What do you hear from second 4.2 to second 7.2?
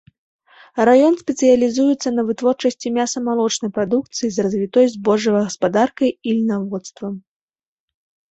з развітой збожжавай гаспадаркай і льнаводствам.